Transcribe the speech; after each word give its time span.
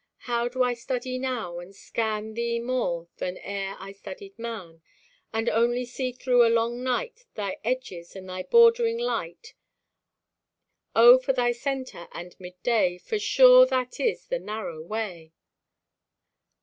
How 0.25 0.47
do 0.47 0.63
I 0.63 0.73
study 0.73 1.19
now, 1.19 1.59
and 1.59 1.75
scan 1.75 2.33
Thee 2.33 2.59
more 2.59 3.07
than 3.17 3.37
ere 3.37 3.75
I 3.77 3.91
studied 3.91 4.39
man, 4.39 4.81
And 5.31 5.47
only 5.47 5.85
see 5.85 6.11
through 6.11 6.43
a 6.43 6.49
long 6.49 6.81
night 6.81 7.25
Thy 7.35 7.59
edges 7.63 8.15
and 8.15 8.27
thy 8.27 8.41
bordering 8.41 8.97
light! 8.97 9.53
O 10.95 11.19
for 11.19 11.33
thy 11.33 11.51
centre 11.51 12.07
and 12.13 12.35
midday! 12.39 12.97
For 12.97 13.19
sure 13.19 13.67
that 13.67 13.99
is 13.99 14.25
the 14.25 14.39
_narrow 14.39 14.83
way! 14.83 15.33